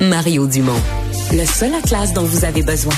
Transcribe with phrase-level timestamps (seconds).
[0.00, 0.80] Mario Dumont,
[1.32, 2.92] le seul atlas dont vous avez besoin.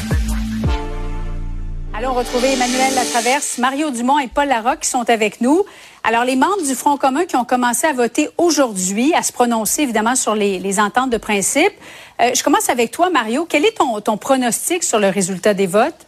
[1.97, 5.65] Allons retrouver Emmanuel Latraverse, Mario Dumont et Paul Larocque qui sont avec nous.
[6.03, 9.83] Alors, les membres du Front commun qui ont commencé à voter aujourd'hui, à se prononcer
[9.83, 11.73] évidemment sur les, ententes de principe.
[12.21, 13.47] Euh, je commence avec toi, Mario.
[13.49, 16.08] Quel est ton, ton pronostic sur le résultat des votes?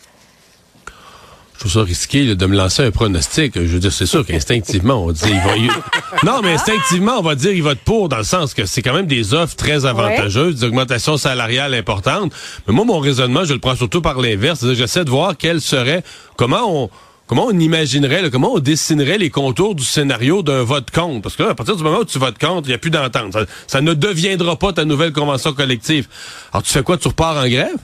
[1.61, 3.53] Je trouve ça risqué de me lancer un pronostic.
[3.55, 5.75] Je veux dire, c'est sûr qu'instinctivement, on dit il va.
[6.25, 8.95] Non, mais instinctivement, on va dire il vote pour dans le sens que c'est quand
[8.95, 12.33] même des offres très avantageuses, des augmentations salariales importantes.
[12.67, 14.73] Mais moi, mon raisonnement, je le prends surtout par l'inverse.
[14.73, 16.03] J'essaie de voir quel serait,
[16.39, 16.91] comment on
[17.27, 21.21] comment on imaginerait, comment on dessinerait les contours du scénario d'un vote contre.
[21.21, 22.91] Parce que là, à partir du moment où tu votes contre, il n'y a plus
[22.91, 23.35] d'entente.
[23.35, 26.09] Ça, ça, ne deviendra pas ta nouvelle convention collective.
[26.55, 26.97] Alors tu fais quoi?
[26.97, 27.77] Tu repars en grève?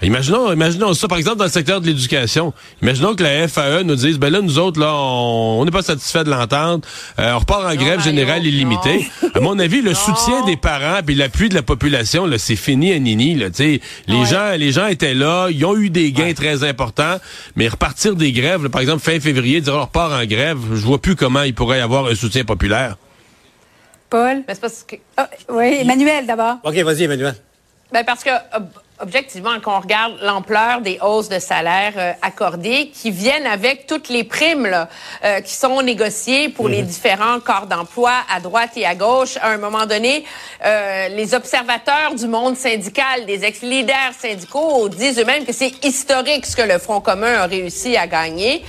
[0.00, 2.52] Imaginons, imaginons ça, par exemple, dans le secteur de l'éducation.
[2.82, 6.22] Imaginons que la FAE nous dise, ben là, nous autres, là, on n'est pas satisfait
[6.22, 6.86] de l'entente.
[7.18, 9.10] Euh, on repart en grève générale illimitée.
[9.34, 12.92] À mon avis, le soutien des parents puis l'appui de la population, là, c'est fini
[12.92, 13.34] à Nini.
[13.34, 17.16] Là, les gens, les gens étaient là, ils ont eu des gains très importants,
[17.56, 21.00] mais repartir des grèves, par exemple, fin février, dire on repart en grève, je vois
[21.00, 22.96] plus comment il pourrait y avoir un soutien populaire.
[24.10, 24.44] Paul?
[24.46, 24.96] Ben, parce que...
[25.16, 26.56] Ah, oui, Emmanuel d'abord.
[26.62, 27.34] OK, vas-y, Emmanuel.
[27.92, 28.60] Ben parce que euh,
[29.00, 34.08] objectivement, quand on regarde l'ampleur des hausses de salaire euh, accordées, qui viennent avec toutes
[34.08, 34.88] les primes là,
[35.24, 36.88] euh, qui sont négociées pour les mhm.
[36.88, 40.24] différents corps d'emploi à droite et à gauche, à un moment donné,
[40.64, 46.56] euh, les observateurs du monde syndical, des ex-leaders syndicaux disent eux-mêmes que c'est historique ce
[46.56, 48.64] que le Front commun a réussi à gagner.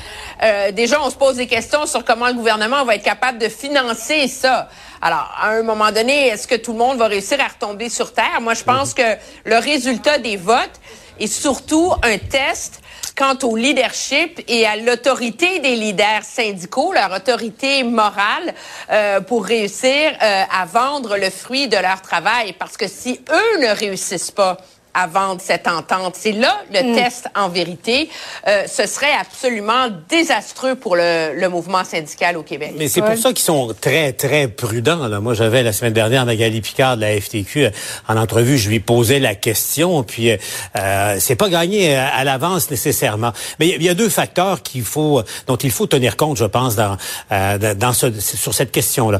[0.74, 4.28] déjà, on se pose des questions sur comment le gouvernement va être capable de financer
[4.28, 4.70] ça.
[5.02, 8.14] Alors, à un moment donné, est-ce que tout le monde va réussir à retomber sur
[8.14, 8.42] terre?
[8.42, 10.80] Moi, je pense que le résultat des votes
[11.20, 12.82] est surtout un test
[13.16, 18.54] quant au leadership et à l'autorité des leaders syndicaux, leur autorité morale
[18.90, 22.54] euh, pour réussir euh, à vendre le fruit de leur travail.
[22.54, 24.58] Parce que si eux ne réussissent pas
[24.94, 26.16] avant cette entente.
[26.18, 26.96] C'est là le mm.
[26.96, 28.10] test en vérité.
[28.48, 32.74] Euh, ce serait absolument désastreux pour le, le mouvement syndical au Québec.
[32.78, 35.08] Mais c'est pour ça qu'ils sont très, très prudents.
[35.08, 35.20] Là.
[35.20, 37.70] Moi, j'avais la semaine dernière Magali Picard de la FTQ euh,
[38.08, 38.58] en entrevue.
[38.58, 43.32] Je lui posais la question, puis euh, c'est pas gagné euh, à, l'avance nécessairement.
[43.60, 46.76] Mais il y, a deux facteurs qu'il faut, dont il faut tenir compte, je pense,
[46.76, 46.98] dans,
[47.30, 49.20] dans ce, sur cette question-là.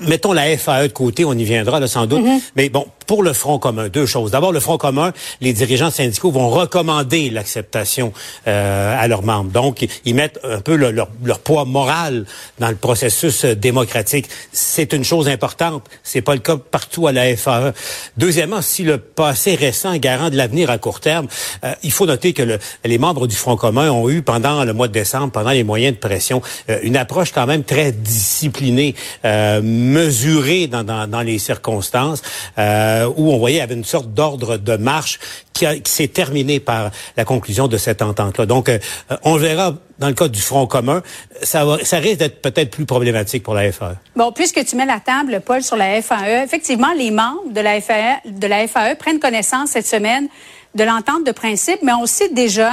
[0.00, 2.24] Mettons la FAE de côté, on y viendra là, sans doute.
[2.24, 2.40] Mm-hmm.
[2.56, 4.30] Mais bon, pour le Front commun, deux choses.
[4.30, 8.12] D'abord, le Front commun, les dirigeants syndicaux vont recommander l'acceptation
[8.46, 9.50] euh, à leurs membres.
[9.50, 11.08] Donc, ils mettent un peu leur,
[11.38, 12.26] poids moral
[12.58, 14.26] dans le processus euh, démocratique.
[14.52, 15.84] C'est une chose importante.
[16.02, 17.72] C'est pas le cas partout à la FAE.
[18.16, 21.28] Deuxièmement, si le passé récent garant de l'avenir à court terme,
[21.64, 24.72] euh, il faut noter que le, les membres du Front commun ont eu pendant le
[24.72, 26.42] mois de décembre, pendant les moyens de pression,
[26.82, 28.94] une approche quand même très disciplinée,
[29.24, 32.22] mesurée dans, dans, dans, les circonstances.
[32.58, 35.18] Euh, où on voyait avait une sorte d'ordre de marche
[35.52, 38.46] qui, s'est terminé par la conclusion de cette entente-là.
[38.46, 38.78] Donc, euh,
[39.22, 41.02] on verra dans le cas du Front commun,
[41.42, 43.96] ça, ça risque d'être peut-être plus problématique pour la FAE.
[44.14, 47.80] Bon, puisque tu mets la table, Paul, sur la FAE, effectivement, les membres de la
[47.80, 50.28] FAE, de la FAE prennent connaissance cette semaine
[50.74, 52.72] de l'entente de principe, mais on sait déjà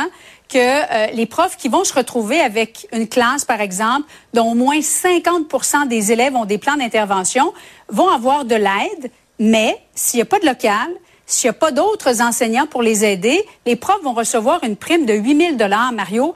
[0.49, 4.55] que euh, les profs qui vont se retrouver avec une classe, par exemple, dont au
[4.55, 7.53] moins 50% des élèves ont des plans d'intervention,
[7.89, 9.11] vont avoir de l'aide
[9.43, 10.87] mais s'il n'y a pas de local,
[11.25, 15.05] s'il n'y a pas d'autres enseignants pour les aider, les profs vont recevoir une prime
[15.05, 16.33] de 8 000 Mario,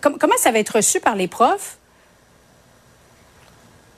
[0.00, 1.76] comment ça va être reçu par les profs?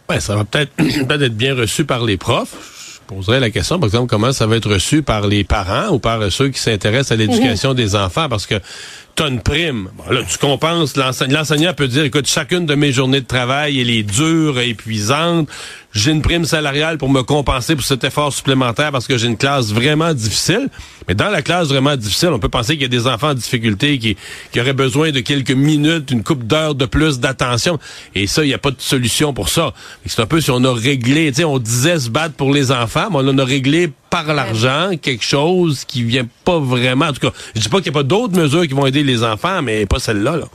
[0.08, 0.72] Ouais, ça va peut-être
[1.06, 2.98] peut être bien reçu par les profs.
[3.08, 6.00] Je poserais la question, par exemple, comment ça va être reçu par les parents ou
[6.00, 7.76] par ceux qui s'intéressent à l'éducation mhm.
[7.76, 8.56] des enfants, parce que
[9.28, 9.90] tu prime.
[10.10, 14.02] là, tu compenses, l'enseignant peut dire, écoute, chacune de mes journées de travail, elle est
[14.02, 15.48] dure, épuisante
[15.92, 19.36] j'ai une prime salariale pour me compenser pour cet effort supplémentaire parce que j'ai une
[19.36, 20.68] classe vraiment difficile.
[21.08, 23.34] Mais dans la classe vraiment difficile, on peut penser qu'il y a des enfants en
[23.34, 24.16] difficulté qui,
[24.52, 27.78] qui auraient besoin de quelques minutes, une coupe d'heures de plus d'attention.
[28.14, 29.74] Et ça, il n'y a pas de solution pour ça.
[30.06, 32.70] C'est un peu si on a réglé, tu sais, on disait se battre pour les
[32.70, 37.06] enfants, mais on a réglé par l'argent quelque chose qui vient pas vraiment.
[37.06, 39.02] En tout cas, je dis pas qu'il n'y a pas d'autres mesures qui vont aider
[39.02, 40.36] les enfants, mais pas celle-là.
[40.36, 40.46] Là.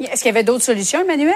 [0.00, 1.34] Est-ce qu'il y avait d'autres solutions, Emmanuel?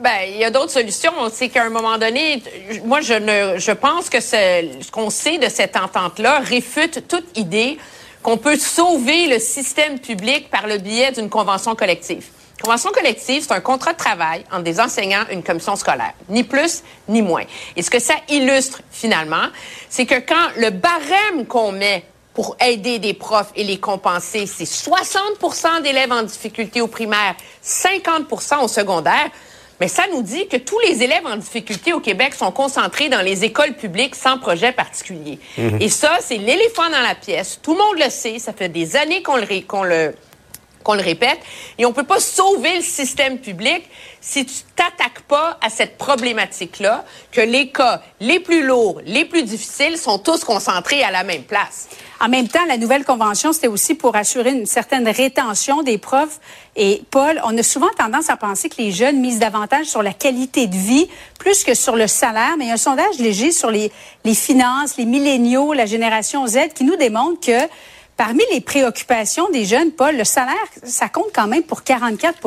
[0.00, 1.12] Ben, il y a d'autres solutions.
[1.32, 2.42] C'est qu'à un moment donné,
[2.84, 7.78] moi, je ne, je pense que ce qu'on sait de cette entente-là réfute toute idée
[8.22, 12.24] qu'on peut sauver le système public par le biais d'une convention collective.
[12.62, 16.14] Convention collective, c'est un contrat de travail entre des enseignants et une commission scolaire.
[16.28, 17.42] Ni plus, ni moins.
[17.74, 19.46] Et ce que ça illustre, finalement,
[19.88, 22.04] c'est que quand le barème qu'on met
[22.34, 28.62] pour aider des profs et les compenser, c'est 60% d'élèves en difficulté au primaire, 50%
[28.62, 29.28] au secondaire,
[29.80, 33.20] Mais ça nous dit que tous les élèves en difficulté au Québec sont concentrés dans
[33.20, 35.40] les écoles publiques sans projet particulier.
[35.58, 35.78] Mhm.
[35.80, 37.58] Et ça, c'est l'éléphant dans la pièce.
[37.60, 38.38] Tout le monde le sait.
[38.38, 40.14] Ça fait des années qu'on le, qu'on le
[40.82, 41.38] qu'on le répète.
[41.78, 43.84] Et on peut pas sauver le système public
[44.20, 49.42] si tu t'attaques pas à cette problématique-là, que les cas les plus lourds, les plus
[49.42, 51.88] difficiles sont tous concentrés à la même place.
[52.20, 56.38] En même temps, la nouvelle convention, c'était aussi pour assurer une certaine rétention des profs.
[56.76, 60.12] Et Paul, on a souvent tendance à penser que les jeunes misent davantage sur la
[60.12, 61.08] qualité de vie
[61.40, 62.54] plus que sur le salaire.
[62.58, 63.90] Mais il y a un sondage léger sur les,
[64.24, 67.68] les finances, les milléniaux, la génération Z qui nous démontre que
[68.16, 70.54] Parmi les préoccupations des jeunes, Paul, le salaire,
[70.84, 72.38] ça compte quand même pour 44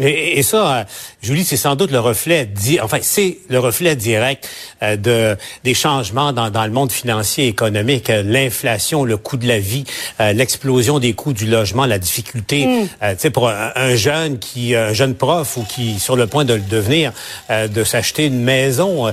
[0.00, 0.84] et, et, ça, euh,
[1.22, 2.48] Julie, c'est sans doute le reflet,
[2.82, 4.48] enfin, c'est le reflet direct
[4.82, 9.36] euh, de des changements dans, dans, le monde financier et économique, euh, l'inflation, le coût
[9.36, 9.84] de la vie,
[10.18, 12.86] l'explosion des coûts du logement, la difficulté, mm.
[13.00, 16.54] tu sais, pour un, jeune qui, un jeune prof ou qui sur le point de
[16.54, 17.12] le devenir,
[17.50, 19.12] de s'acheter une maison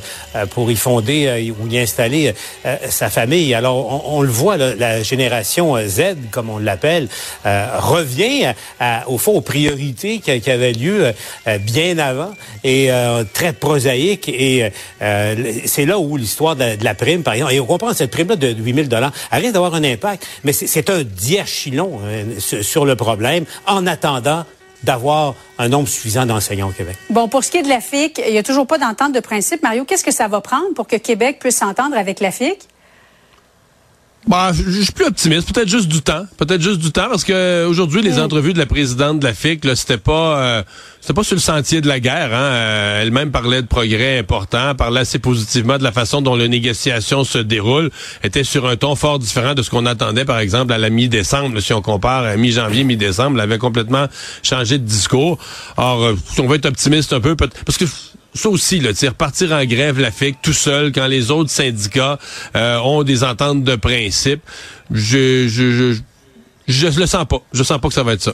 [0.52, 2.34] pour y fonder ou y installer
[2.90, 3.54] sa famille.
[3.54, 7.08] Alors, on, le voit, la génération Z, comme on l'appelle,
[7.44, 8.54] revient
[9.08, 11.14] au fond aux priorités qui, qui avaient lieu
[11.48, 12.34] euh, bien avant
[12.64, 14.30] et euh, très prosaïque.
[14.30, 14.70] Et
[15.02, 18.36] euh, c'est là où l'histoire de, la prime, par exemple, et on comprend cette prime-là
[18.36, 22.00] de 8 000 elle risque d'avoir un impact, mais c'est un diachylon
[22.40, 24.46] sur le problème en attendant
[24.84, 26.96] d'avoir un nombre suffisant d'enseignants au Québec.
[27.10, 29.20] Bon, pour ce qui est de la FIC, il n'y a toujours pas d'entente de
[29.20, 29.64] principe.
[29.64, 32.60] Mario, qu'est-ce que ça va prendre pour que Québec puisse s'entendre avec la FIC?
[34.28, 35.54] Bah, je suis plus optimiste.
[35.54, 36.26] Peut-être juste du temps.
[36.38, 39.64] Peut-être juste du temps parce que aujourd'hui, les entrevues de la présidente de la FIC,
[39.66, 40.64] là, c'était pas, euh,
[41.00, 42.34] c'était pas sur le sentier de la guerre.
[42.34, 42.42] Hein.
[42.42, 47.24] Euh, elle-même parlait de progrès importants, parlait assez positivement de la façon dont les négociations
[47.24, 47.92] se déroulent.
[48.24, 51.60] Était sur un ton fort différent de ce qu'on attendait, par exemple, à la mi-décembre.
[51.60, 54.08] Si on compare à mi-janvier, mi-décembre, elle avait complètement
[54.42, 55.38] changé de discours.
[55.78, 57.86] Or, euh, si on veut être optimiste un peu, parce que
[58.36, 62.20] ça aussi, là, repartir en grève la FIC tout seul quand les autres syndicats
[62.56, 64.42] euh, ont des ententes de principe,
[64.92, 65.94] je, je,
[66.68, 67.42] je, je le sens pas.
[67.54, 68.34] Je sens pas que ça va être ça.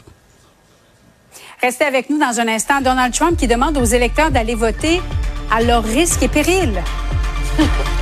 [1.62, 2.82] Restez avec nous dans un instant.
[2.82, 5.00] Donald Trump qui demande aux électeurs d'aller voter
[5.52, 6.82] à leur risque et péril.